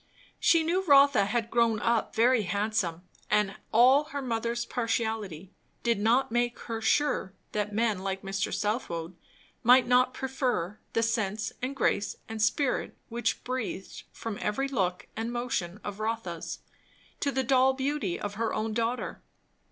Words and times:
She 0.39 0.63
knew 0.63 0.83
Rotha 0.83 1.25
had 1.25 1.51
grown 1.51 1.79
up 1.79 2.15
very 2.15 2.41
handsome; 2.41 3.03
and 3.29 3.57
all 3.71 4.05
her 4.05 4.21
mother's 4.23 4.65
partiality 4.65 5.53
did 5.83 5.99
not 5.99 6.31
make 6.31 6.57
her 6.61 6.81
sure 6.81 7.35
that 7.51 7.71
men 7.71 7.99
like 7.99 8.23
Mr. 8.23 8.51
Southwode 8.51 9.15
might 9.61 9.85
not 9.85 10.11
prefer 10.15 10.79
the 10.93 11.03
sense 11.03 11.53
and 11.61 11.75
grace 11.75 12.15
and 12.27 12.41
spirit 12.41 12.97
which 13.09 13.43
breathed 13.43 14.01
from 14.11 14.39
every 14.41 14.67
look 14.67 15.05
and 15.15 15.31
motion 15.31 15.79
of 15.83 15.99
Rotha's, 15.99 16.63
to 17.19 17.31
the 17.31 17.43
doll 17.43 17.73
beauty 17.75 18.19
of 18.19 18.33
her 18.33 18.55
own 18.55 18.73
daughter. 18.73 19.21